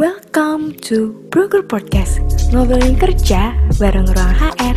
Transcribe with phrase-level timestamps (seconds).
[0.00, 2.16] Welcome to Broker Podcast,
[2.48, 4.76] ngobrolin kerja bareng ruang HR.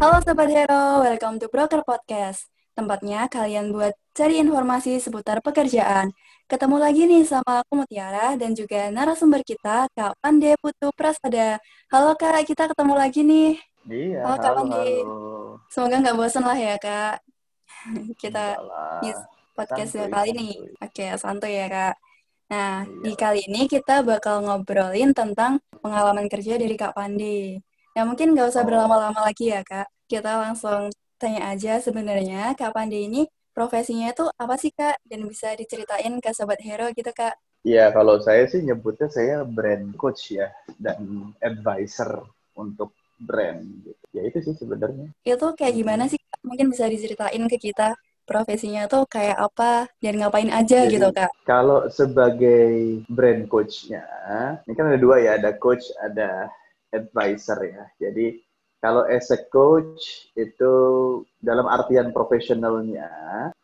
[0.00, 2.48] Halo Sobat Hero, welcome to Broker Podcast.
[2.72, 6.12] Tempatnya kalian buat cari informasi seputar pekerjaan.
[6.48, 11.60] Ketemu lagi nih sama aku Mutiara dan juga narasumber kita, Kak Pande Putu Prasada.
[11.92, 13.50] Halo Kak, kita ketemu lagi nih.
[13.84, 14.92] Iya, Halo, Kak halo, Pandi.
[15.04, 15.18] halo.
[15.68, 17.20] Semoga nggak bosan lah ya Kak.
[18.22, 18.56] kita
[19.52, 20.48] podcast Santuy, kali ini.
[20.80, 22.05] Oke, santuy ya Kak.
[22.46, 23.02] Nah, Iya.
[23.02, 27.58] di kali ini kita bakal ngobrolin tentang pengalaman kerja dari Kak Pandi.
[27.96, 28.68] Ya mungkin nggak usah Oh.
[28.68, 29.90] berlama-lama lagi ya Kak.
[30.06, 35.02] Kita langsung tanya aja sebenarnya Kak Pandi ini profesinya itu apa sih Kak?
[35.02, 37.34] Dan bisa diceritain ke Sobat Hero gitu Kak.
[37.66, 40.46] Iya, kalau saya sih nyebutnya saya brand coach ya
[40.78, 41.02] dan
[41.42, 42.22] advisor
[42.54, 43.98] untuk brand gitu.
[44.14, 45.10] Ya itu sih sebenarnya.
[45.26, 46.46] Itu kayak gimana sih Kak?
[46.46, 51.30] Mungkin bisa diceritain ke kita profesinya tuh kayak apa dan ngapain aja Jadi, gitu Kak.
[51.46, 54.04] Kalau sebagai brand coachnya,
[54.66, 56.50] ini kan ada dua ya, ada coach, ada
[56.90, 57.84] advisor ya.
[58.02, 58.42] Jadi
[58.82, 60.74] kalau as a coach itu
[61.40, 63.08] dalam artian profesionalnya,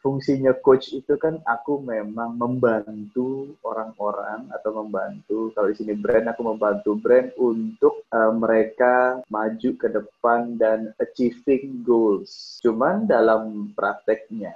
[0.02, 6.42] fungsinya coach itu kan aku memang membantu orang-orang atau membantu kalau di sini brand aku
[6.42, 12.58] membantu brand untuk eh, mereka maju ke depan dan achieving goals.
[12.60, 14.52] Cuman dalam prakteknya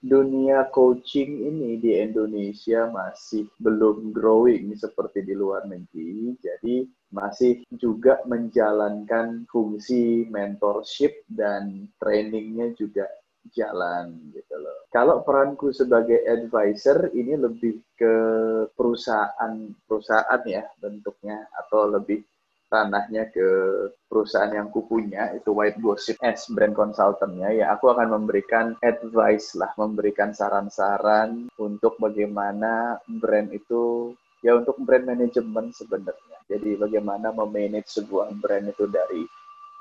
[0.00, 6.34] dunia coaching ini di Indonesia masih belum growing seperti di luar negeri.
[6.40, 13.06] Jadi masih juga menjalankan fungsi mentorship dan trainingnya juga
[13.54, 14.88] jalan gitu loh.
[14.90, 18.14] Kalau peranku sebagai advisor ini lebih ke
[18.72, 19.52] perusahaan
[19.84, 22.24] perusahaan ya bentuknya atau lebih
[22.66, 23.48] ranahnya ke
[24.10, 29.70] perusahaan yang kupunya itu White Gossip as brand consultantnya ya aku akan memberikan advice lah
[29.78, 38.34] memberikan saran-saran untuk bagaimana brand itu ya untuk brand management sebenarnya jadi bagaimana memanage sebuah
[38.42, 39.22] brand itu dari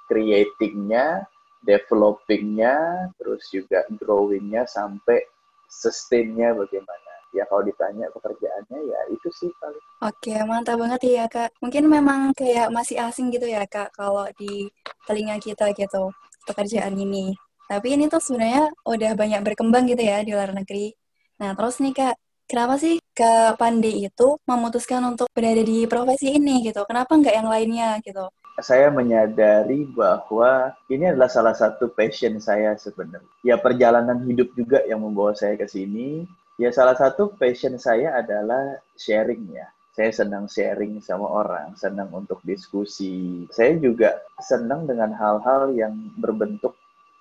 [0.05, 1.25] creatingnya
[1.65, 5.25] developingnya terus juga growingnya sampai
[5.65, 11.55] sustainnya bagaimana ya kalau ditanya pekerjaannya ya itu sih paling Oke, mantap banget ya Kak.
[11.59, 14.69] Mungkin memang kayak masih asing gitu ya Kak kalau di
[15.07, 16.11] telinga kita gitu
[16.47, 17.35] pekerjaan ini.
[17.65, 20.93] Tapi ini tuh sebenarnya udah banyak berkembang gitu ya di luar negeri.
[21.41, 26.61] Nah, terus nih Kak, kenapa sih Kak Pande itu memutuskan untuk berada di profesi ini
[26.61, 26.85] gitu?
[26.85, 28.29] Kenapa nggak yang lainnya gitu?
[28.59, 33.27] Saya menyadari bahwa ini adalah salah satu passion saya sebenarnya.
[33.43, 36.23] Ya perjalanan hidup juga yang membawa saya ke sini.
[36.55, 39.67] Ya salah satu passion saya adalah sharing ya.
[39.95, 43.47] Saya senang sharing sama orang, senang untuk diskusi.
[43.51, 46.75] Saya juga senang dengan hal-hal yang berbentuk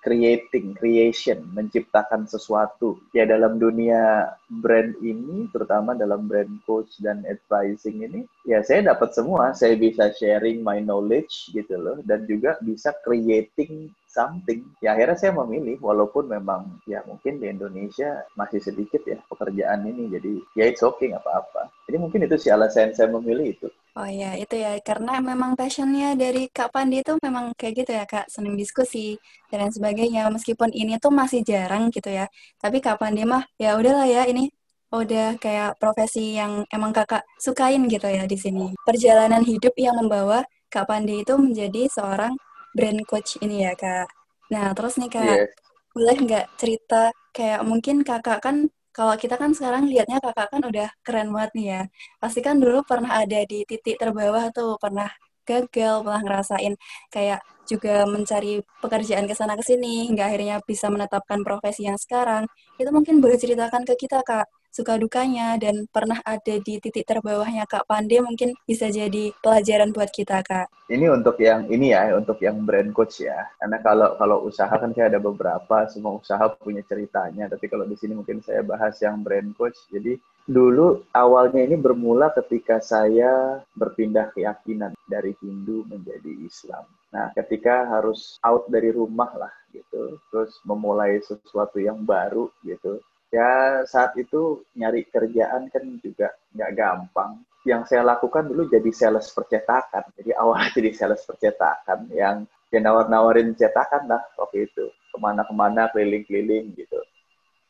[0.05, 3.01] creating, creation, menciptakan sesuatu.
[3.09, 4.29] Ya dalam dunia
[4.61, 9.57] brand ini, terutama dalam brand coach dan advising ini, ya saya dapat semua.
[9.57, 14.63] Saya bisa sharing my knowledge gitu loh, dan juga bisa creating something.
[14.79, 20.07] Ya akhirnya saya memilih, walaupun memang ya mungkin di Indonesia masih sedikit ya pekerjaan ini,
[20.07, 21.67] jadi ya it's okay apa-apa.
[21.91, 23.67] Jadi mungkin itu sih alasan saya memilih itu.
[23.95, 24.75] Oh ya, itu ya.
[24.83, 28.27] Karena memang passionnya dari Kak Pandi itu memang kayak gitu ya, Kak.
[28.27, 29.15] Senang diskusi
[29.47, 30.27] dan lain sebagainya.
[30.35, 32.27] Meskipun ini tuh masih jarang gitu ya.
[32.59, 34.51] Tapi Kak Pandi mah, ya udahlah ya, ini
[34.91, 38.75] udah kayak profesi yang emang kakak sukain gitu ya di sini.
[38.83, 42.35] Perjalanan hidup yang membawa Kak Pandi itu menjadi seorang
[42.75, 44.07] brand coach ini ya, Kak.
[44.53, 45.49] Nah, terus nih, Kak, Yes.
[45.95, 47.01] boleh nggak cerita
[47.35, 48.55] kayak mungkin kakak kan
[48.95, 51.81] kalau kita kan sekarang lihatnya kakak kan udah keren banget nih ya.
[52.21, 55.09] Pasti kan dulu pernah ada di titik terbawah tuh, pernah
[55.49, 56.73] gagal, pernah ngerasain
[57.13, 62.43] kayak juga mencari pekerjaan ke sana ke sini hingga akhirnya bisa menetapkan profesi yang sekarang.
[62.79, 67.63] Itu mungkin boleh ceritakan ke kita, Kak, suka dukanya dan pernah ada di titik terbawahnya
[67.63, 70.67] Kak Pande mungkin bisa jadi pelajaran buat kita, Kak.
[70.91, 73.47] Ini untuk yang ini ya, untuk yang brand coach ya.
[73.55, 77.47] Karena kalau kalau usaha kan saya ada beberapa, semua usaha punya ceritanya.
[77.47, 79.79] Tapi kalau di sini mungkin saya bahas yang brand coach.
[79.87, 86.83] Jadi dulu awalnya ini bermula ketika saya berpindah keyakinan dari Hindu menjadi Islam.
[87.15, 92.99] Nah, ketika harus out dari rumah lah gitu, terus memulai sesuatu yang baru gitu.
[93.33, 99.33] Ya saat itu nyari kerjaan kan juga nggak gampang yang saya lakukan dulu jadi sales
[99.33, 100.05] percetakan.
[100.15, 104.85] Jadi awalnya jadi sales percetakan yang ya nawar-nawarin cetakan lah waktu itu.
[105.09, 107.01] Ke mana-kemana, keliling-keliling gitu.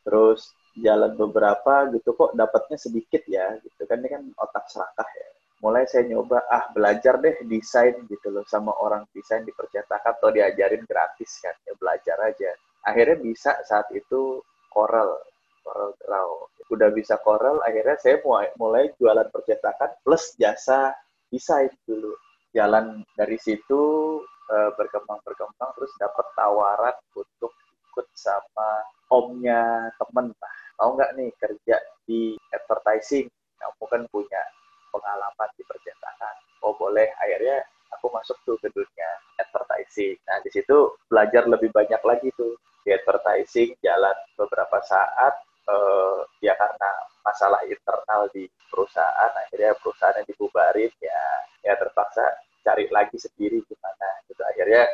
[0.04, 5.28] Terus jalan beberapa gitu kok dapatnya sedikit ya gitu kan ini kan otak serakah ya
[5.64, 10.28] mulai saya nyoba ah belajar deh desain gitu loh sama orang desain di percetakan atau
[10.28, 12.52] diajarin gratis kan ya belajar aja
[12.84, 15.16] akhirnya bisa saat itu Corel
[15.66, 16.30] Corel Draw
[16.70, 20.94] udah bisa Corel akhirnya saya mulai mulai jualan percetakan plus jasa
[21.26, 22.14] desain dulu.
[22.54, 23.82] Jalan dari situ
[24.46, 27.50] uh, berkembang berkembang terus dapat tawaran untuk
[27.90, 30.54] ikut sama omnya temen lah.
[30.78, 31.76] Mau nggak nih kerja
[32.06, 33.26] di advertising?
[33.58, 34.42] Kamu kan punya
[34.94, 36.34] pengalaman di percetakan.
[36.62, 37.10] Oh boleh.
[37.18, 39.10] Akhirnya aku masuk tuh ke dunia
[39.40, 40.16] advertising.
[40.28, 42.54] Nah di situ belajar lebih banyak lagi tuh
[42.86, 45.34] di advertising jalan beberapa saat
[45.70, 46.90] uh, ya karena
[47.26, 51.20] masalah internal di perusahaan akhirnya perusahaannya dibubarin ya
[51.66, 52.22] ya terpaksa
[52.62, 54.42] cari lagi sendiri gimana gitu.
[54.42, 54.86] Akhirnya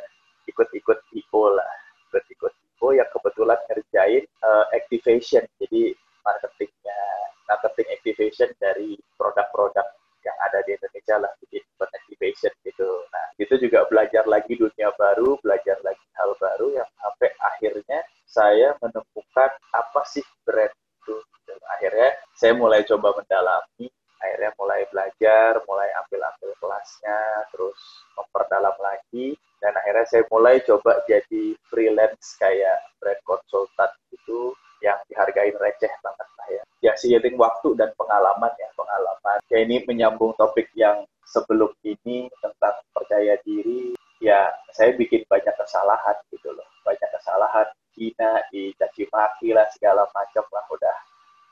[0.48, 1.72] ikut-ikut IO lah
[2.08, 7.00] ikut-ikut IO yang kebetulan ngerjain uh, activation jadi marketingnya
[7.48, 9.86] marketing activation dari produk-produk
[10.22, 12.90] yang ada di Indonesia lah bikin activation gitu.
[13.10, 17.98] Nah itu juga belajar lagi dunia baru belajar lagi hal baru yang sampai akhirnya
[18.32, 21.16] saya menemukan apa sih brand itu.
[21.44, 27.20] Dan akhirnya saya mulai coba mendalami, akhirnya mulai belajar, mulai ambil-ambil kelasnya,
[27.52, 27.76] terus
[28.16, 35.54] memperdalam lagi, dan akhirnya saya mulai coba jadi freelance kayak brand consultant gitu, yang dihargain
[35.60, 36.62] receh banget lah ya.
[36.82, 39.38] Ya seiring waktu dan pengalaman ya, pengalaman.
[39.52, 43.92] Ya ini menyambung topik yang sebelum ini tentang percaya diri,
[44.24, 50.44] ya saya bikin banyak kesalahan gitu loh, banyak kesalahan dihina, dicaci maki lah segala macam
[50.48, 50.96] lah udah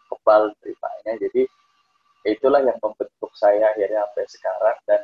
[0.09, 1.13] kebal terimanya.
[1.21, 1.43] Jadi
[2.27, 5.01] itulah yang membentuk saya akhirnya sampai sekarang dan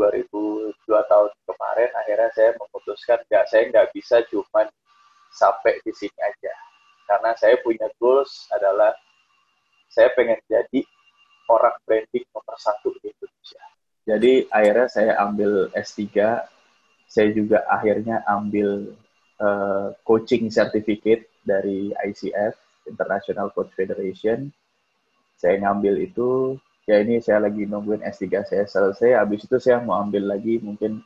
[0.00, 4.64] 2002 tahun kemarin akhirnya saya memutuskan nggak saya nggak bisa cuman
[5.36, 6.54] sampai di sini aja
[7.04, 8.96] karena saya punya goals adalah
[9.92, 10.80] saya pengen jadi
[11.52, 13.62] orang branding nomor satu di Indonesia.
[14.08, 16.00] Jadi akhirnya saya ambil S3,
[17.04, 18.96] saya juga akhirnya ambil
[19.36, 22.56] uh, coaching certificate dari ICF
[22.88, 24.48] International Coach Federation.
[25.36, 30.02] Saya ngambil itu, ya ini saya lagi nungguin S3 saya selesai, habis itu saya mau
[30.02, 30.98] ambil lagi mungkin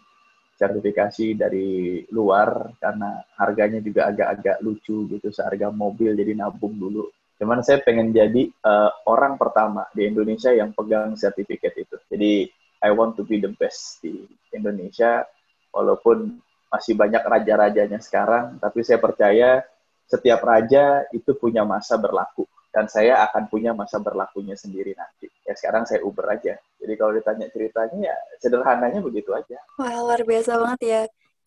[0.57, 7.13] sertifikasi dari luar karena harganya juga agak-agak lucu gitu seharga mobil jadi nabung dulu.
[7.37, 11.97] Cuman saya pengen jadi uh, orang pertama di Indonesia yang pegang sertifikat itu.
[12.09, 12.49] Jadi
[12.81, 14.25] I want to be the best di
[14.57, 15.29] Indonesia
[15.77, 16.41] walaupun
[16.73, 19.61] masih banyak raja-rajanya sekarang, tapi saya percaya
[20.09, 25.33] setiap raja itu punya masa berlaku dan saya akan punya masa berlakunya sendiri nanti.
[25.49, 26.61] Ya sekarang saya Uber aja.
[26.77, 29.57] Jadi kalau ditanya ceritanya ya sederhananya begitu aja.
[29.81, 31.01] Wah luar biasa banget ya.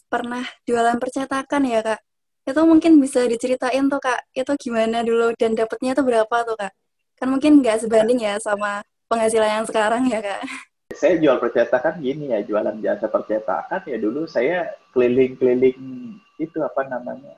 [0.10, 2.02] Pernah jualan percetakan ya kak?
[2.50, 6.74] Itu mungkin bisa diceritain tuh kak, itu gimana dulu dan dapatnya itu berapa tuh kak?
[7.14, 10.42] Kan mungkin nggak sebanding ya sama penghasilan yang sekarang ya kak
[10.90, 15.78] saya jual percetakan gini ya, jualan jasa percetakan ya dulu saya keliling-keliling
[16.42, 17.38] itu apa namanya?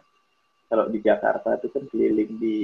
[0.71, 2.57] Kalau di Jakarta itu kan keliling di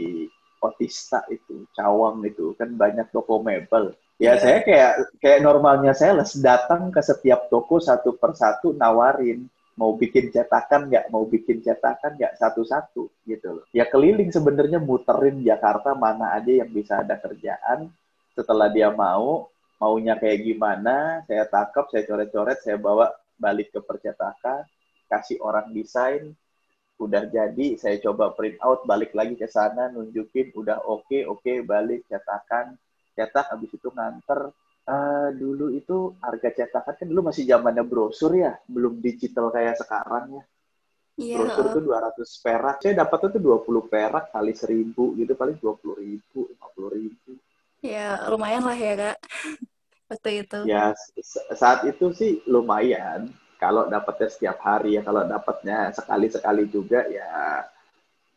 [0.61, 3.93] Otista itu, Cawang itu kan banyak toko mebel.
[4.17, 4.37] Ya yeah.
[4.41, 9.45] saya kayak kayak normalnya saya les datang ke setiap toko satu persatu nawarin
[9.77, 13.65] mau bikin cetakan nggak, mau bikin cetakan nggak satu-satu gitu loh.
[13.69, 17.93] Ya keliling sebenarnya muterin Jakarta mana aja yang bisa ada kerjaan.
[18.33, 19.45] Setelah dia mau,
[19.77, 24.65] maunya kayak gimana, saya tangkap, saya coret-coret, saya bawa balik ke percetakan,
[25.05, 26.33] kasih orang desain,
[26.97, 31.45] udah jadi, saya coba print out, balik lagi ke sana, nunjukin, udah oke, okay, oke,
[31.45, 32.73] okay, balik, cetakan,
[33.13, 34.53] cetak, habis itu nganter.
[34.87, 40.41] Uh, dulu itu harga cetakan kan dulu masih zamannya brosur ya, belum digital kayak sekarang
[40.41, 40.43] ya.
[41.17, 41.37] Yeah.
[41.43, 46.39] Brosur itu 200 perak, saya dapat itu 20 perak kali 1000 gitu, paling 20 ribu,
[46.55, 47.31] 50 ribu
[47.85, 49.17] Ya, lumayan lah ya, Kak.
[50.09, 50.59] Waktu itu.
[50.65, 50.95] Ya,
[51.53, 53.29] saat itu sih lumayan.
[53.57, 57.65] Kalau dapatnya setiap hari ya, kalau dapatnya sekali-sekali juga ya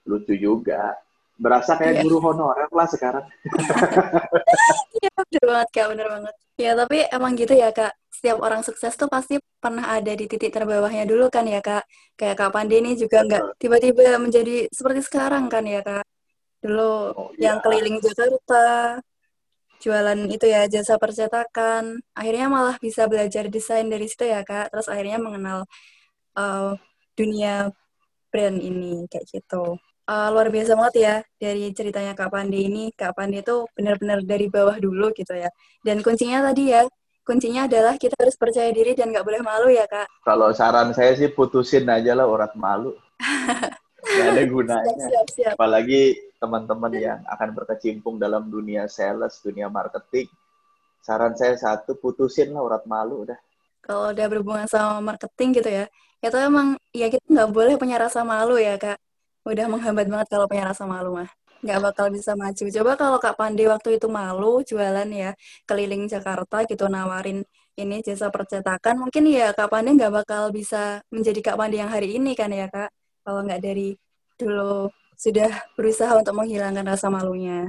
[0.09, 0.97] lucu juga.
[1.41, 2.05] Berasa kayak yeah.
[2.05, 3.25] guru honorer lah sekarang.
[5.01, 5.87] Iya, bener banget, Kak.
[5.97, 6.35] Bener banget.
[6.61, 7.97] Ya, tapi emang gitu ya, Kak.
[8.13, 11.89] Setiap orang sukses tuh pasti pernah ada di titik terbawahnya dulu kan ya, Kak.
[12.21, 16.05] Kayak Kak Pandeni juga nggak tiba-tiba menjadi seperti sekarang kan ya, Kak.
[16.61, 17.65] Dulu oh, yang iya.
[17.65, 19.01] keliling Jakarta,
[19.81, 22.05] jualan itu ya jasa percetakan.
[22.13, 24.71] Akhirnya malah bisa belajar desain dari situ ya kak.
[24.73, 25.65] Terus akhirnya mengenal
[26.37, 26.77] uh,
[27.17, 27.73] dunia
[28.29, 29.81] brand ini kayak gitu.
[30.11, 32.85] Uh, luar biasa banget ya dari ceritanya kak Pandi ini.
[32.93, 35.49] Kak Pandi itu benar-benar dari bawah dulu gitu ya.
[35.81, 36.85] Dan kuncinya tadi ya
[37.25, 40.09] kuncinya adalah kita harus percaya diri dan nggak boleh malu ya kak.
[40.27, 42.93] Kalau saran saya sih putusin aja lah urat malu.
[44.01, 44.89] Gak ada gunanya.
[44.89, 45.53] Siap, siap, siap.
[45.61, 50.27] Apalagi teman-teman yang akan berkecimpung dalam dunia sales, dunia marketing.
[51.05, 53.37] Saran saya satu, putusin lah urat malu udah.
[53.85, 55.85] Kalau udah berhubungan sama marketing gitu ya,
[56.25, 58.97] itu emang ya kita nggak boleh punya rasa malu ya kak.
[59.45, 61.31] Udah menghambat banget kalau punya rasa malu mah.
[61.61, 62.65] nggak bakal bisa maju.
[62.73, 65.37] Coba kalau Kak Pandi waktu itu malu jualan ya
[65.69, 67.45] keliling Jakarta gitu nawarin
[67.77, 72.17] ini jasa percetakan, mungkin ya Kak Pandi nggak bakal bisa menjadi Kak Pandi yang hari
[72.17, 72.93] ini kan ya Kak,
[73.25, 73.97] kalau nggak dari
[74.41, 74.89] dulu
[75.21, 77.69] sudah berusaha untuk menghilangkan rasa malunya.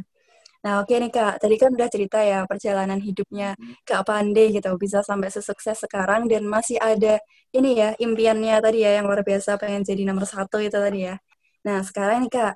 [0.64, 5.04] Nah oke nih Kak, tadi kan udah cerita ya perjalanan hidupnya Kak Pandi gitu, bisa
[5.04, 7.20] sampai sesukses sekarang dan masih ada
[7.52, 11.20] ini ya impiannya tadi ya yang luar biasa pengen jadi nomor satu itu tadi ya.
[11.68, 12.54] Nah sekarang nih Kak,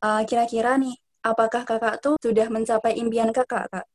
[0.00, 3.86] uh, kira-kira nih, apakah kakak tuh sudah mencapai impian kakak, kak?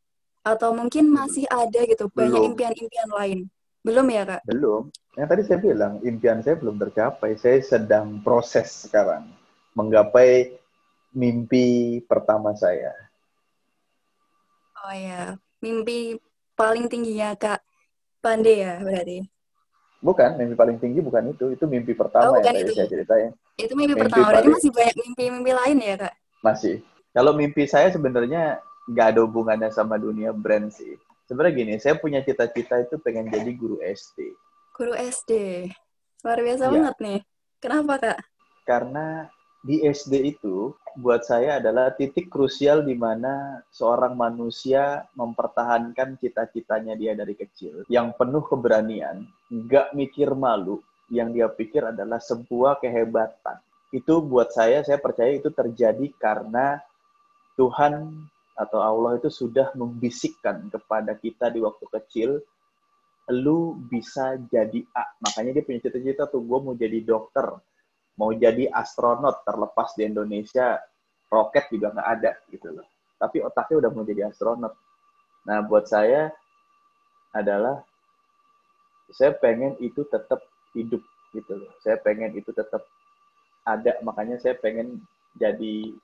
[0.43, 3.39] Atau mungkin masih ada gitu, banyak impian-impian lain?
[3.83, 4.41] Belum ya, kak?
[4.47, 4.91] Belum.
[5.15, 7.35] Yang tadi saya bilang, impian saya belum tercapai.
[7.39, 9.27] Saya sedang proses sekarang.
[9.73, 10.53] Menggapai
[11.13, 12.93] mimpi pertama saya.
[14.83, 16.17] Oh ya, mimpi
[16.53, 17.61] paling tingginya Kak
[18.19, 19.23] Pande ya berarti?
[20.03, 21.55] Bukan, mimpi paling tinggi bukan itu.
[21.55, 23.31] Itu mimpi pertama oh, yang tadi saya ceritain.
[23.55, 24.35] Itu mimpi, mimpi pertama.
[24.35, 26.13] Berarti masih banyak mimpi-mimpi lain ya, Kak?
[26.43, 26.75] Masih.
[27.15, 28.59] Kalau mimpi saya sebenarnya
[28.91, 30.99] nggak ada hubungannya sama dunia brand sih.
[31.23, 34.35] Sebenarnya gini, saya punya cita-cita itu pengen jadi guru SD.
[34.75, 35.31] Guru SD.
[36.27, 36.71] Luar biasa ya.
[36.71, 37.19] banget nih.
[37.63, 38.19] Kenapa, Kak?
[38.67, 39.31] Karena
[39.63, 47.15] di SD itu buat saya adalah titik krusial di mana seorang manusia mempertahankan cita-citanya dia
[47.15, 53.57] dari kecil yang penuh keberanian, nggak mikir malu, yang dia pikir adalah sebuah kehebatan.
[53.95, 56.83] Itu buat saya, saya percaya itu terjadi karena
[57.55, 58.09] Tuhan
[58.53, 62.29] atau Allah itu sudah membisikkan kepada kita di waktu kecil,
[63.31, 65.07] lu bisa jadi A.
[65.23, 67.47] Makanya dia punya cita-cita tuh, gue mau jadi dokter,
[68.17, 70.77] mau jadi astronot terlepas di Indonesia
[71.29, 72.87] roket juga nggak ada gitu loh.
[73.17, 74.73] Tapi otaknya udah mau jadi astronot.
[75.49, 76.29] Nah buat saya
[77.33, 77.81] adalah
[79.09, 80.45] saya pengen itu tetap
[80.77, 81.01] hidup
[81.33, 81.71] gitu loh.
[81.81, 82.85] Saya pengen itu tetap
[83.65, 85.01] ada makanya saya pengen
[85.33, 85.95] jadi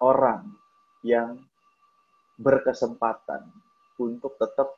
[0.00, 0.52] orang
[1.00, 1.40] yang
[2.40, 3.48] berkesempatan
[4.00, 4.76] untuk tetap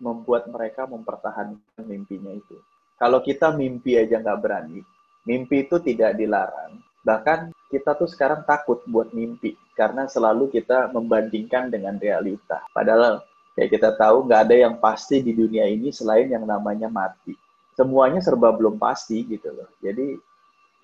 [0.00, 2.60] membuat mereka mempertahankan mimpinya itu.
[2.96, 4.80] Kalau kita mimpi aja nggak berani,
[5.24, 6.80] Mimpi itu tidak dilarang.
[7.04, 12.64] Bahkan kita tuh sekarang takut buat mimpi karena selalu kita membandingkan dengan realita.
[12.72, 13.20] Padahal
[13.58, 17.36] ya kita tahu nggak ada yang pasti di dunia ini selain yang namanya mati.
[17.74, 19.68] Semuanya serba belum pasti gitu loh.
[19.82, 20.16] Jadi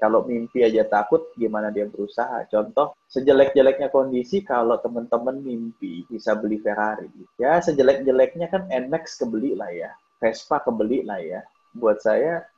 [0.00, 2.49] kalau mimpi aja takut, gimana dia berusaha?
[2.49, 7.12] Contoh, sejelek-jeleknya kondisi kalau teman-teman mimpi bisa beli Ferrari.
[7.37, 9.92] Ya, sejelek-jeleknya kan NMAX kebeli lah ya.
[10.16, 11.44] Vespa kebeli lah ya.
[11.76, 12.49] Buat saya,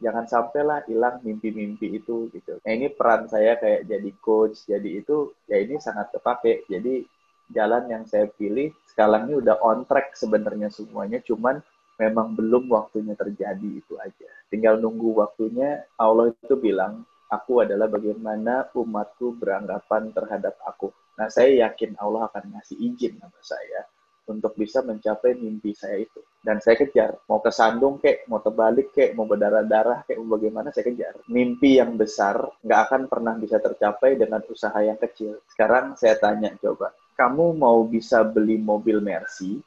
[0.00, 2.58] jangan sampailah hilang mimpi-mimpi itu gitu.
[2.64, 6.64] Nah ini peran saya kayak jadi coach, jadi itu ya ini sangat terpakai.
[6.66, 7.04] Jadi
[7.52, 11.60] jalan yang saya pilih sekarang ini udah on track sebenarnya semuanya, cuman
[12.00, 14.28] memang belum waktunya terjadi itu aja.
[14.48, 15.84] Tinggal nunggu waktunya.
[16.00, 20.88] Allah itu bilang, aku adalah bagaimana umatku beranggapan terhadap aku.
[21.20, 23.84] Nah saya yakin Allah akan ngasih izin sama saya
[24.30, 26.22] untuk bisa mencapai mimpi saya itu.
[26.40, 30.70] Dan saya kejar, mau ke sandung kek, mau terbalik kek, mau berdarah-darah kek, mau bagaimana
[30.70, 31.18] saya kejar.
[31.28, 35.42] Mimpi yang besar nggak akan pernah bisa tercapai dengan usaha yang kecil.
[35.50, 39.60] Sekarang saya tanya coba, kamu mau bisa beli mobil Mercy,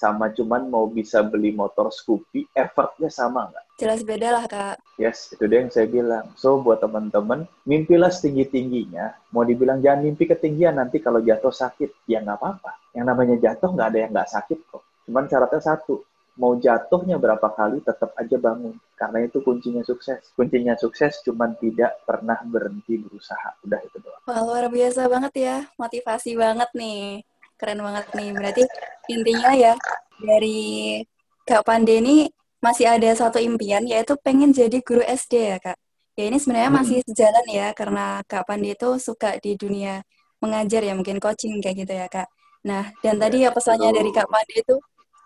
[0.00, 3.64] sama cuman mau bisa beli motor Scoopy, effortnya sama nggak?
[3.76, 4.80] Jelas beda lah, Kak.
[4.96, 6.32] Yes, itu dia yang saya bilang.
[6.40, 9.12] So, buat teman-teman, mimpilah setinggi-tingginya.
[9.36, 12.80] Mau dibilang jangan mimpi ketinggian, nanti kalau jatuh sakit, ya nggak apa-apa.
[12.96, 14.82] Yang namanya jatuh nggak ada yang nggak sakit kok.
[15.04, 16.00] Cuman syaratnya satu,
[16.40, 18.76] mau jatuhnya berapa kali tetap aja bangun.
[18.96, 20.32] Karena itu kuncinya sukses.
[20.32, 23.56] Kuncinya sukses cuman tidak pernah berhenti berusaha.
[23.64, 24.20] Udah itu doang.
[24.28, 25.56] Wah, luar biasa banget ya.
[25.76, 27.24] Motivasi banget nih.
[27.60, 28.28] Keren banget nih.
[28.32, 28.62] Berarti
[29.12, 29.72] intinya ya
[30.16, 30.60] dari
[31.44, 32.32] Kak Pande ini
[32.64, 35.76] masih ada satu impian yaitu pengen jadi guru SD ya Kak.
[36.16, 40.00] Ya ini sebenarnya masih sejalan ya karena Kak Pande itu suka di dunia
[40.40, 42.28] mengajar ya mungkin coaching kayak gitu ya Kak.
[42.64, 44.76] Nah dan tadi ya pesannya dari Kak Pande itu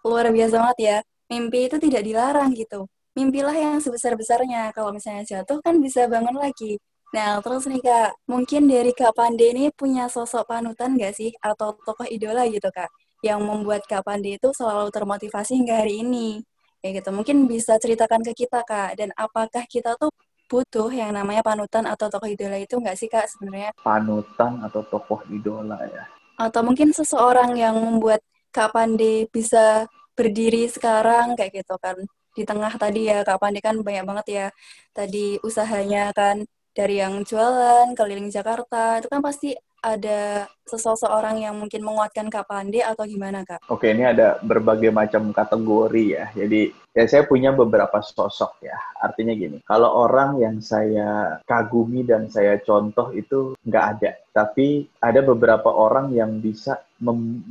[0.03, 0.99] luar biasa banget ya.
[1.31, 2.87] Mimpi itu tidak dilarang gitu.
[3.15, 4.75] Mimpilah yang sebesar-besarnya.
[4.75, 6.79] Kalau misalnya jatuh kan bisa bangun lagi.
[7.15, 11.31] Nah, terus nih Kak, mungkin dari Kak Pande ini punya sosok panutan nggak sih?
[11.39, 12.91] Atau tokoh idola gitu Kak?
[13.23, 16.43] Yang membuat Kak Pande itu selalu termotivasi hingga hari ini.
[16.83, 17.09] Kayak gitu.
[17.15, 18.99] Mungkin bisa ceritakan ke kita Kak.
[18.99, 20.11] Dan apakah kita tuh
[20.51, 23.71] butuh yang namanya panutan atau tokoh idola itu nggak sih Kak sebenarnya?
[23.79, 26.11] Panutan atau tokoh idola ya?
[26.35, 29.87] Atau mungkin seseorang yang membuat Kak Pande bisa
[30.19, 31.95] berdiri sekarang kayak gitu kan
[32.35, 34.47] di tengah tadi ya Kak Pande kan banyak banget ya
[34.91, 36.43] tadi usahanya kan
[36.75, 39.55] dari yang jualan keliling Jakarta itu kan pasti
[39.85, 43.69] ada seseorang yang mungkin menguatkan Kak Pandi atau gimana Kak?
[43.69, 46.25] Oke, ini ada berbagai macam kategori ya.
[46.33, 48.81] Jadi ya saya punya beberapa sosok ya.
[48.97, 54.11] Artinya gini, kalau orang yang saya kagumi dan saya contoh itu nggak ada.
[54.33, 56.81] Tapi ada beberapa orang yang bisa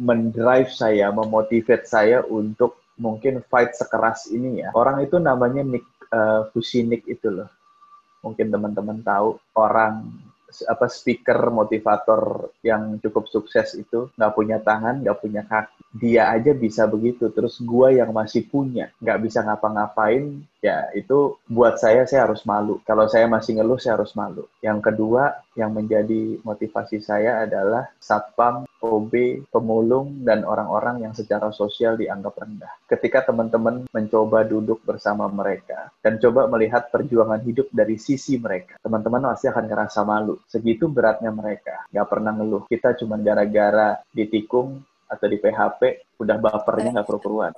[0.02, 4.74] mendrive saya, memotivate saya untuk mungkin fight sekeras ini ya.
[4.74, 7.50] Orang itu namanya Nick uh, Fusinik itu loh.
[8.24, 10.08] Mungkin teman-teman tahu orang
[10.70, 16.54] apa speaker motivator yang cukup sukses itu nggak punya tangan nggak punya kaki dia aja
[16.54, 22.24] bisa begitu terus gua yang masih punya nggak bisa ngapa-ngapain ya itu buat saya saya
[22.24, 22.80] harus malu.
[22.88, 24.48] Kalau saya masih ngeluh saya harus malu.
[24.64, 31.96] Yang kedua yang menjadi motivasi saya adalah satpam, OB, pemulung dan orang-orang yang secara sosial
[31.96, 32.74] dianggap rendah.
[32.86, 39.32] Ketika teman-teman mencoba duduk bersama mereka dan coba melihat perjuangan hidup dari sisi mereka, teman-teman
[39.32, 40.36] pasti akan ngerasa malu.
[40.52, 42.68] Segitu beratnya mereka, nggak pernah ngeluh.
[42.68, 45.82] Kita cuma gara-gara ditikung atau di PHP
[46.20, 47.54] udah bapernya nggak keruan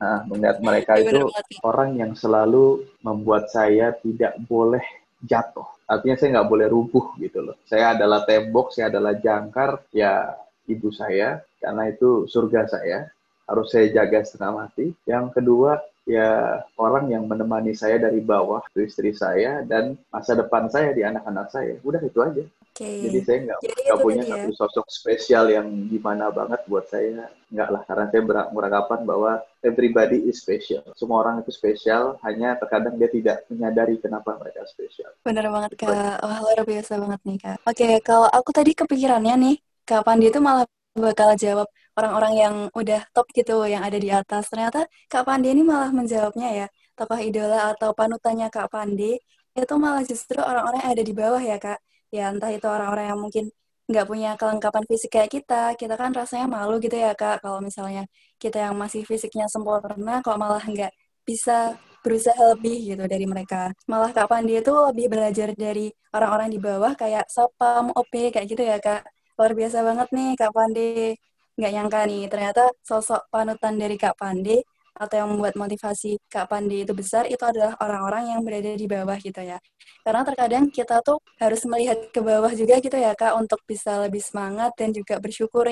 [0.00, 1.22] Nah, melihat mereka iya, itu
[1.62, 4.82] orang yang selalu membuat saya tidak boleh
[5.22, 5.64] jatuh.
[5.86, 7.56] Artinya saya nggak boleh rubuh gitu loh.
[7.64, 10.34] Saya adalah tembok, saya adalah jangkar, ya
[10.68, 13.10] ibu saya, karena itu surga saya.
[13.44, 14.96] Harus saya jaga setengah mati.
[15.04, 15.76] Yang kedua,
[16.08, 21.04] ya orang yang menemani saya dari bawah, itu istri saya, dan masa depan saya di
[21.04, 21.76] anak-anak saya.
[21.84, 22.44] Udah itu aja.
[22.74, 23.06] Okay.
[23.06, 24.30] Jadi saya nggak nggak punya ya.
[24.34, 27.30] satu sosok spesial yang gimana banget buat saya.
[27.52, 30.82] Nggak lah, karena saya beranggapan bahwa everybody is special.
[30.98, 35.12] Semua orang itu spesial, hanya terkadang dia tidak menyadari kenapa mereka spesial.
[35.22, 36.18] Benar banget, Kak.
[36.24, 37.58] Wah, luar biasa banget nih, Kak.
[37.62, 39.56] Oke, kalau aku tadi kepikirannya nih,
[39.88, 40.64] kapan dia itu malah
[41.04, 44.42] bakal jawab orang-orang yang udah top gitu, yang ada di atas.
[44.50, 44.78] Ternyata
[45.10, 46.66] Kak Pandi ini malah menjawabnya ya,
[46.98, 49.18] tokoh idola atau panutannya Kak Pandi,
[49.58, 51.78] itu malah justru orang-orang yang ada di bawah ya, Kak
[52.14, 53.44] ya entah itu orang-orang yang mungkin
[53.90, 58.02] nggak punya kelengkapan fisik kayak kita, kita kan rasanya malu gitu ya kak, kalau misalnya
[58.42, 60.92] kita yang masih fisiknya sempurna, kok malah nggak
[61.28, 63.72] bisa berusaha lebih gitu dari mereka.
[63.88, 68.60] Malah Kak Pandi itu lebih belajar dari orang-orang di bawah kayak Sapam, OP, kayak gitu
[68.60, 69.00] ya Kak.
[69.34, 71.18] Luar biasa banget nih Kak Pandi.
[71.54, 74.58] Nggak nyangka nih, ternyata sosok panutan dari Kak Pandi
[74.94, 79.18] atau yang membuat motivasi Kak Pandi itu besar itu adalah orang-orang yang berada di bawah
[79.18, 79.58] gitu ya.
[80.06, 84.22] Karena terkadang kita tuh harus melihat ke bawah juga gitu ya Kak untuk bisa lebih
[84.22, 85.66] semangat dan juga bersyukur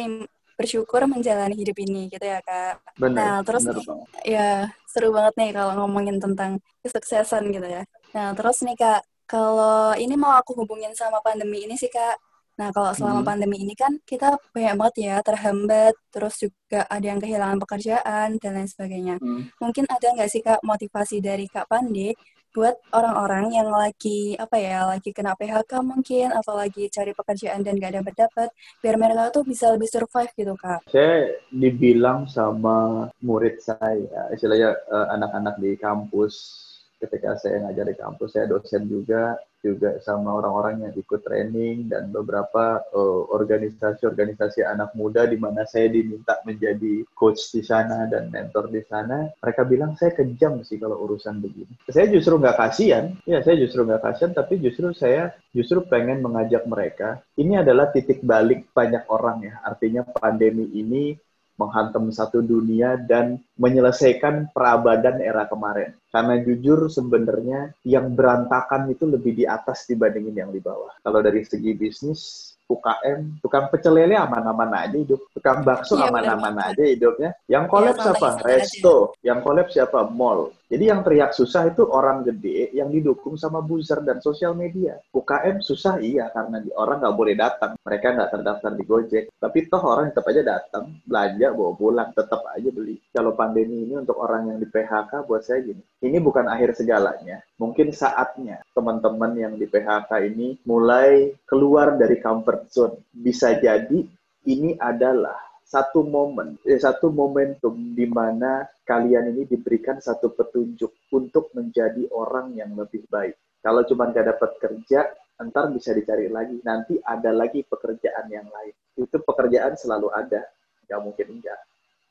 [0.58, 2.82] bersyukur menjalani hidup ini gitu ya Kak.
[2.98, 3.18] Benar.
[3.18, 3.86] Nah, terus benar nih,
[4.26, 4.48] ya
[4.90, 7.82] seru banget nih kalau ngomongin tentang kesuksesan gitu ya.
[8.14, 12.18] Nah, terus nih Kak, kalau ini mau aku hubungin sama pandemi ini sih Kak,
[12.60, 13.28] Nah, kalau selama hmm.
[13.28, 18.50] pandemi ini kan kita banyak banget ya terhambat, terus juga ada yang kehilangan pekerjaan dan
[18.56, 19.16] lain sebagainya.
[19.16, 19.48] Hmm.
[19.56, 22.12] Mungkin ada nggak sih Kak motivasi dari Kak Pande
[22.52, 27.80] buat orang-orang yang lagi apa ya, lagi kena PHK mungkin atau lagi cari pekerjaan dan
[27.80, 28.48] nggak ada berdapat,
[28.84, 30.84] biar mereka tuh bisa lebih survive gitu Kak?
[30.92, 36.60] Saya dibilang sama murid saya, istilahnya uh, anak-anak di kampus
[37.02, 42.14] ketika saya ngajar di kampus, saya dosen juga, juga sama orang-orang yang ikut training dan
[42.14, 48.70] beberapa uh, organisasi-organisasi anak muda di mana saya diminta menjadi coach di sana dan mentor
[48.70, 49.26] di sana.
[49.42, 51.74] Mereka bilang saya kejam sih kalau urusan begini.
[51.90, 56.62] Saya justru nggak kasihan, ya saya justru nggak kasihan, tapi justru saya justru pengen mengajak
[56.70, 57.18] mereka.
[57.34, 59.54] Ini adalah titik balik banyak orang ya.
[59.66, 61.18] Artinya pandemi ini
[61.60, 65.92] menghantam satu dunia dan menyelesaikan perabadan era kemarin.
[66.12, 70.92] Karena jujur sebenarnya yang berantakan itu lebih di atas dibandingin yang di bawah.
[71.00, 76.56] Kalau dari segi bisnis, UKM, tukang pecel lele aman-aman aja hidup, tukang bakso iya, aman-aman
[76.72, 77.30] aja hidupnya.
[77.44, 78.28] Yang kolab ya, siapa?
[78.40, 78.96] Resto.
[79.12, 79.20] Aja.
[79.32, 79.98] Yang kolab siapa?
[80.08, 80.40] Mall.
[80.72, 84.96] Jadi yang teriak susah itu orang gede yang didukung sama buzzer dan sosial media.
[85.12, 87.76] UKM susah iya karena orang nggak boleh datang.
[87.84, 89.24] Mereka nggak terdaftar di Gojek.
[89.36, 92.96] Tapi toh orang tetap aja datang, belanja, bawa pulang, tetap aja beli.
[93.12, 97.44] Kalau pandemi ini untuk orang yang di PHK buat saya gini, ini bukan akhir segalanya.
[97.60, 102.96] Mungkin saatnya teman-teman yang di PHK ini mulai keluar dari comfort zone.
[103.12, 104.08] Bisa jadi
[104.48, 111.48] ini adalah satu momen, eh, satu momentum di mana kalian ini diberikan satu petunjuk untuk
[111.56, 113.40] menjadi orang yang lebih baik.
[113.64, 115.08] Kalau cuma nggak dapat kerja,
[115.40, 116.60] ntar bisa dicari lagi.
[116.60, 118.76] Nanti ada lagi pekerjaan yang lain.
[119.00, 120.44] Itu pekerjaan selalu ada,
[120.84, 121.60] nggak mungkin enggak.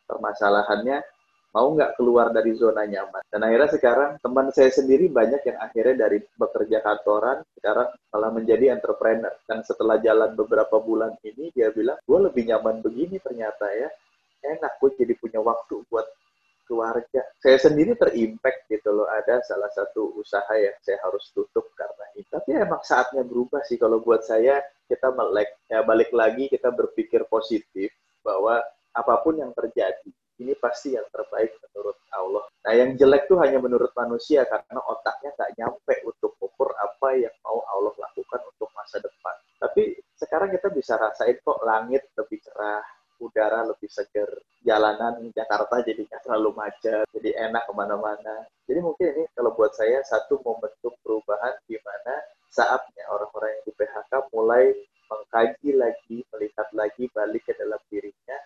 [0.09, 0.97] Permasalahannya
[1.51, 3.23] mau nggak keluar dari zona nyaman.
[3.27, 8.75] Dan akhirnya sekarang teman saya sendiri banyak yang akhirnya dari bekerja kantoran sekarang malah menjadi
[8.75, 9.35] entrepreneur.
[9.43, 13.91] Dan setelah jalan beberapa bulan ini dia bilang, gue lebih nyaman begini ternyata ya.
[14.41, 16.07] Enak gue jadi punya waktu buat
[16.65, 17.21] keluarga.
[17.43, 19.11] Saya sendiri terimpact gitu loh.
[19.11, 22.25] Ada salah satu usaha yang saya harus tutup karena ini.
[22.31, 23.75] Tapi emang saatnya berubah sih.
[23.75, 27.91] Kalau buat saya, kita melek, ya balik lagi kita berpikir positif
[28.23, 30.11] bahwa apa pun yang terjadi,
[30.41, 32.43] ini pasti yang terbaik menurut Allah.
[32.65, 37.33] Nah, yang jelek tuh hanya menurut manusia karena otaknya nggak nyampe untuk ukur apa yang
[37.45, 39.35] mau Allah lakukan untuk masa depan.
[39.61, 42.81] Tapi sekarang kita bisa rasain kok langit lebih cerah,
[43.21, 44.29] udara lebih segar,
[44.65, 48.35] jalanan Jakarta jadi nggak terlalu macet, jadi enak ke mana-mana.
[48.65, 52.15] Jadi mungkin ini kalau buat saya satu momentum perubahan di mana
[52.51, 54.65] saatnya orang-orang yang di PHK mulai
[55.11, 58.37] mengkaji lagi, melihat lagi balik ke dalam dirinya,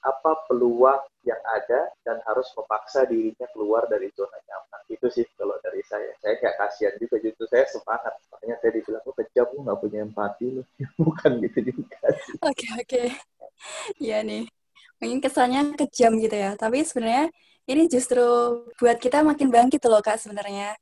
[0.00, 4.80] apa peluang yang ada dan harus memaksa dirinya keluar dari zona nyaman.
[4.88, 6.10] Itu sih kalau dari saya.
[6.24, 8.16] Saya kayak kasihan juga, justru saya semangat.
[8.32, 10.62] Makanya saya dibilang, lu kejam, lu nggak punya empati, lu.
[11.04, 11.96] Bukan gitu juga.
[12.40, 12.88] Oke, okay, oke.
[12.88, 13.06] Okay.
[14.00, 14.48] Iya nih,
[15.00, 16.56] mungkin kesannya kejam gitu ya.
[16.56, 17.28] Tapi sebenarnya
[17.68, 18.24] ini justru
[18.80, 20.76] buat kita makin bangkit loh kak sebenarnya.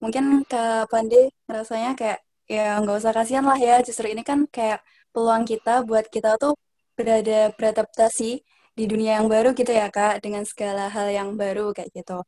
[0.00, 3.82] Mungkin Kak Pande rasanya kayak ya nggak usah kasihan lah ya.
[3.84, 4.80] Justru ini kan kayak
[5.12, 6.54] peluang kita buat kita tuh
[6.96, 8.40] berada beradaptasi
[8.78, 12.22] di dunia yang baru gitu ya kak dengan segala hal yang baru kayak gitu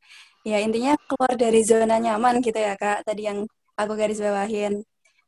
[0.47, 3.39] ya intinya keluar dari zona nyaman gitu ya kak tadi yang
[3.79, 4.83] aku garis bawahin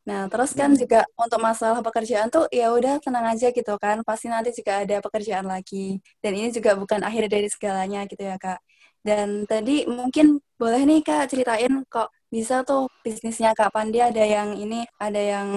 [0.06, 0.80] Nah, terus kan hmm.
[0.82, 4.06] juga untuk masalah pekerjaan tuh ya udah tenang aja gitu kan.
[4.06, 5.98] Pasti nanti juga ada pekerjaan lagi.
[6.22, 8.62] Dan ini juga bukan akhir dari segalanya gitu ya, Kak.
[9.02, 14.58] Dan tadi mungkin boleh nih Kak ceritain kok bisa tuh bisnisnya Kak Pandi ada yang
[14.58, 15.48] ini, ada yang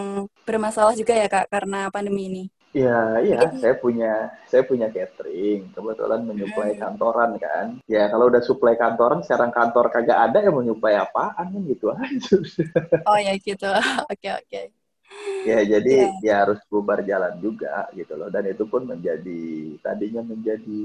[0.48, 2.44] bermasalah juga ya Kak karena pandemi ini.
[2.76, 5.72] Iya, iya, saya punya saya punya catering.
[5.72, 6.80] Kebetulan menyuplai hmm.
[6.80, 7.66] kantoran kan.
[7.88, 12.36] Ya kalau udah suplai kantoran, sekarang kantor kagak ada yang menyuplai apaan kan gitu aja.
[13.08, 13.68] Oh ya gitu.
[14.12, 14.44] Oke, oke.
[14.44, 14.66] Okay.
[15.48, 16.20] Ya jadi yeah.
[16.20, 18.28] ya harus bubar jalan juga gitu loh.
[18.28, 20.84] Dan itu pun menjadi tadinya menjadi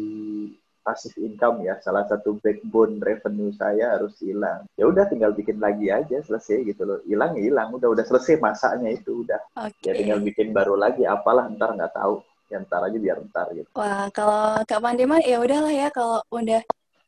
[0.84, 1.80] passive income ya.
[1.80, 4.68] Salah satu backbone revenue saya harus hilang.
[4.76, 7.00] Ya udah tinggal bikin lagi aja selesai gitu loh.
[7.08, 7.72] Hilang ya hilang.
[7.74, 9.40] Udah udah selesai masanya itu udah.
[9.72, 9.90] Okay.
[9.90, 12.22] ya tinggal bikin baru lagi apalah ntar nggak tahu.
[12.52, 13.72] Ya ntar aja biar ntar gitu.
[13.74, 16.62] Wah kalau kak mah ya udahlah ya kalau udah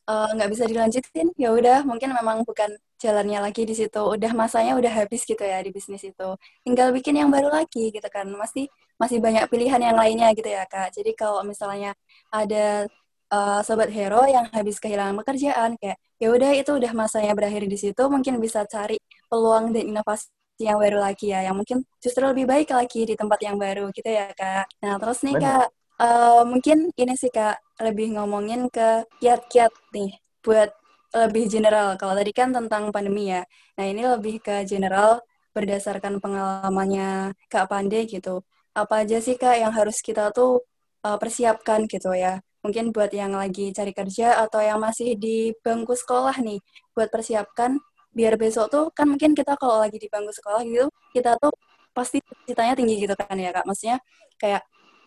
[0.10, 1.84] eh, nggak uh, bisa dilanjutin ya udah.
[1.84, 4.02] Mungkin memang bukan jalannya lagi di situ.
[4.02, 6.30] Udah masanya udah habis gitu ya di bisnis itu.
[6.64, 8.26] Tinggal bikin yang baru lagi gitu kan.
[8.32, 10.96] Masih masih banyak pilihan yang lainnya gitu ya kak.
[10.96, 11.92] Jadi kalau misalnya
[12.32, 12.88] ada
[13.36, 17.78] uh, sobat hero yang habis kehilangan pekerjaan kayak ya udah itu udah masanya berakhir di
[17.78, 22.48] situ mungkin bisa cari peluang dan inovasi yang baru lagi ya yang mungkin justru lebih
[22.48, 24.72] baik lagi di tempat yang baru gitu ya kak.
[24.80, 25.68] Nah terus nih kak
[26.00, 30.72] uh, mungkin ini sih kak lebih ngomongin ke kiat-kiat nih buat
[31.12, 32.00] lebih general.
[32.00, 33.44] Kalau tadi kan tentang pandemi ya.
[33.76, 35.20] Nah ini lebih ke general
[35.52, 38.40] berdasarkan pengalamannya kak Pande gitu.
[38.72, 40.64] Apa aja sih kak yang harus kita tuh
[41.04, 45.94] uh, persiapkan gitu ya mungkin buat yang lagi cari kerja atau yang masih di bangku
[45.94, 46.58] sekolah nih
[46.98, 47.78] buat persiapkan
[48.18, 51.54] biar besok tuh kan mungkin kita kalau lagi di bangku sekolah gitu kita tuh
[51.96, 53.64] pasti citanya tinggi gitu kan ya kak.
[53.64, 53.98] Maksudnya
[54.36, 54.62] kayak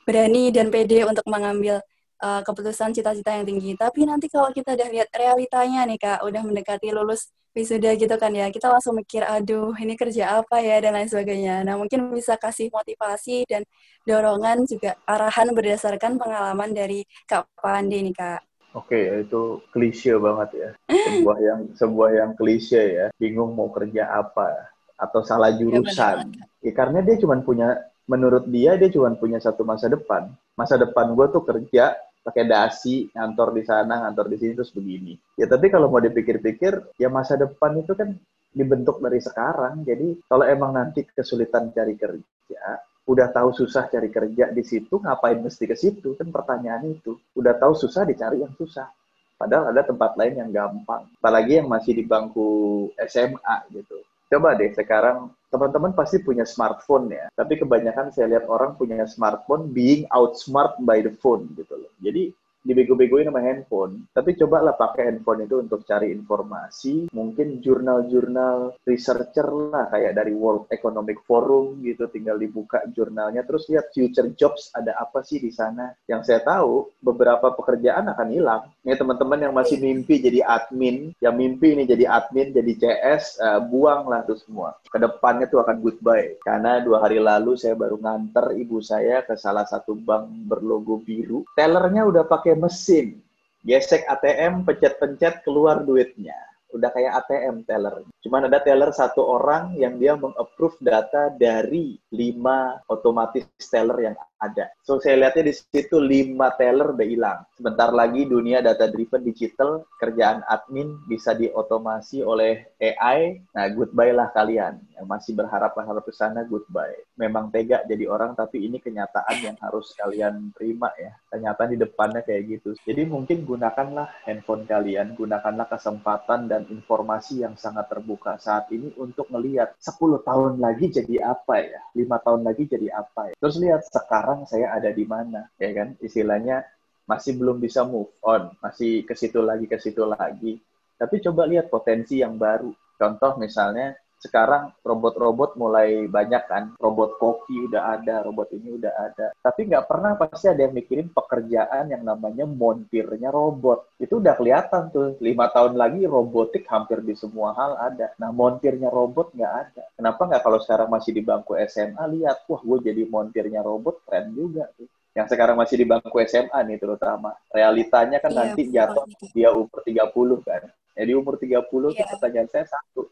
[0.08, 1.84] berani dan pede untuk mengambil
[2.22, 6.42] uh, keputusan cita-cita yang tinggi tapi nanti kalau kita udah lihat realitanya nih kak udah
[6.44, 10.94] mendekati lulus wisuda gitu kan ya kita langsung mikir aduh ini kerja apa ya dan
[10.94, 13.66] lain sebagainya nah mungkin bisa kasih motivasi dan
[14.06, 18.40] dorongan juga arahan berdasarkan pengalaman dari Kak Pandi nih Kak
[18.76, 20.70] Oke, itu klise banget ya.
[20.86, 23.06] Sebuah yang sebuah yang klise ya.
[23.16, 26.36] Bingung mau kerja apa atau salah iya, jurusan.
[26.60, 30.30] Ya karena dia cuma punya menurut dia dia cuma punya satu masa depan.
[30.52, 31.96] Masa depan gue tuh kerja
[32.28, 35.16] pakai dasi, ngantor di sana, ngantor di sini terus begini.
[35.40, 38.12] Ya tapi kalau mau dipikir-pikir, ya masa depan itu kan
[38.52, 39.80] dibentuk dari sekarang.
[39.88, 42.62] Jadi kalau emang nanti kesulitan cari kerja,
[43.08, 46.12] udah tahu susah cari kerja di situ, ngapain mesti ke situ?
[46.20, 47.16] Kan pertanyaan itu.
[47.32, 48.92] Udah tahu susah dicari yang susah.
[49.40, 51.08] Padahal ada tempat lain yang gampang.
[51.16, 54.04] Apalagi yang masih di bangku SMA gitu.
[54.28, 59.72] Coba deh sekarang teman-teman pasti punya smartphone ya, tapi kebanyakan saya lihat orang punya smartphone
[59.72, 61.92] being outsmart by the phone gitu loh.
[62.04, 64.06] Jadi dibego-begoin sama handphone.
[64.14, 70.70] Tapi cobalah pakai handphone itu untuk cari informasi, mungkin jurnal-jurnal researcher lah kayak dari World
[70.70, 75.90] Economic Forum gitu, tinggal dibuka jurnalnya terus lihat future jobs ada apa sih di sana.
[76.06, 78.62] Yang saya tahu beberapa pekerjaan akan hilang.
[78.86, 83.60] Nih teman-teman yang masih mimpi jadi admin, yang mimpi ini jadi admin, jadi CS, uh,
[83.64, 84.78] buanglah tuh semua.
[84.86, 86.38] Ke depannya tuh akan goodbye.
[86.40, 91.44] Karena dua hari lalu saya baru nganter ibu saya ke salah satu bank berlogo biru.
[91.52, 93.20] Tellernya udah pakai mesin.
[93.66, 96.36] Gesek ATM, pencet-pencet, keluar duitnya.
[96.72, 98.04] Udah kayak ATM teller.
[98.20, 104.70] Cuman ada teller satu orang yang dia mengapprove data dari lima otomatis teller yang ada.
[104.86, 107.38] So saya lihatnya di situ lima teller udah hilang.
[107.58, 113.42] Sebentar lagi dunia data driven digital, kerjaan admin bisa diotomasi oleh AI.
[113.52, 116.94] Nah, goodbye lah kalian yang masih berharap berharap ke sana goodbye.
[117.18, 121.12] Memang tega jadi orang tapi ini kenyataan yang harus kalian terima ya.
[121.34, 122.78] Kenyataan di depannya kayak gitu.
[122.86, 129.26] Jadi mungkin gunakanlah handphone kalian, gunakanlah kesempatan dan informasi yang sangat terbuka saat ini untuk
[129.34, 133.34] melihat 10 tahun lagi jadi apa ya, lima tahun lagi jadi apa ya.
[133.40, 135.94] Terus lihat sekarang saya ada di mana, ya kan?
[136.02, 136.64] Istilahnya
[137.08, 140.60] masih belum bisa move on, masih ke situ lagi, ke situ lagi.
[140.98, 142.68] Tapi coba lihat potensi yang baru.
[142.98, 149.26] Contoh misalnya sekarang robot-robot mulai banyak kan, robot koki udah ada, robot ini udah ada.
[149.38, 153.94] Tapi nggak pernah pasti ada yang mikirin pekerjaan yang namanya montirnya robot.
[154.02, 158.10] Itu udah kelihatan tuh, lima tahun lagi robotik hampir di semua hal ada.
[158.18, 159.84] Nah montirnya robot nggak ada.
[159.94, 164.34] Kenapa nggak kalau sekarang masih di bangku SMA, lihat, wah gue jadi montirnya robot, keren
[164.34, 167.34] juga tuh yang sekarang masih di bangku SMA nih terutama.
[167.50, 169.04] Realitanya kan iya, nanti jatuh
[169.34, 170.62] dia umur 30 kan.
[170.94, 171.58] Jadi umur 30
[171.90, 172.06] iya.
[172.06, 173.10] pertanyaan saya satu.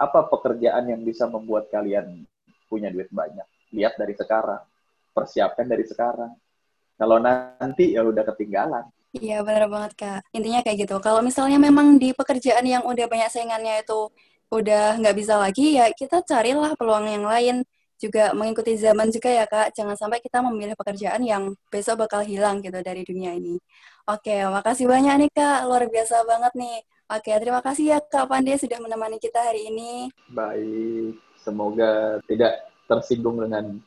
[0.00, 2.24] Apa pekerjaan yang bisa membuat kalian
[2.72, 3.44] punya duit banyak?
[3.76, 4.64] Lihat dari sekarang.
[5.12, 6.32] Persiapkan dari sekarang.
[6.96, 8.88] Kalau nanti ya udah ketinggalan.
[9.12, 10.20] Iya benar banget kak.
[10.32, 10.96] Intinya kayak gitu.
[11.04, 14.08] Kalau misalnya memang di pekerjaan yang udah banyak saingannya itu
[14.50, 17.62] udah nggak bisa lagi ya kita carilah peluang yang lain
[18.00, 19.76] juga mengikuti zaman juga ya Kak.
[19.76, 23.60] Jangan sampai kita memilih pekerjaan yang besok bakal hilang gitu dari dunia ini.
[24.08, 25.68] Oke, makasih banyak nih Kak.
[25.68, 26.80] Luar biasa banget nih.
[27.10, 30.14] Oke, terima kasih ya Kak Pandey sudah menemani kita hari ini.
[30.30, 33.82] Baik, semoga tidak tersinggung dengan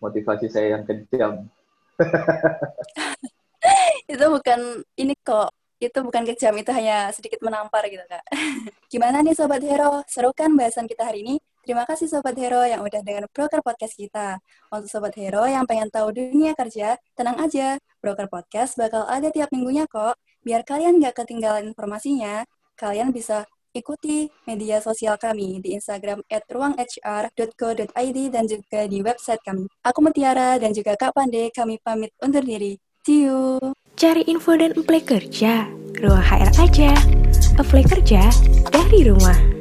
[0.00, 1.44] motivasi saya yang kejam.
[4.16, 8.24] itu bukan ini kok itu bukan kejam, itu hanya sedikit menampar gitu, Kak.
[8.92, 10.00] Gimana nih Sobat Hero?
[10.08, 11.36] Seru kan bahasan kita hari ini?
[11.60, 14.40] Terima kasih Sobat Hero yang udah dengan Broker Podcast kita.
[14.72, 17.76] Untuk Sobat Hero yang pengen tahu dunia kerja, tenang aja.
[18.00, 20.16] Broker Podcast bakal ada tiap minggunya kok.
[20.44, 22.44] Biar kalian nggak ketinggalan informasinya,
[22.76, 29.66] kalian bisa ikuti media sosial kami di Instagram at ruanghr.co.id dan juga di website kami.
[29.82, 32.78] Aku Mutiara dan juga Kak Pande, kami pamit undur diri.
[33.08, 33.58] See you!
[33.96, 36.92] Cari info dan apply kerja, Ruang HR aja.
[37.56, 38.22] Apply kerja
[38.68, 39.53] dari rumah.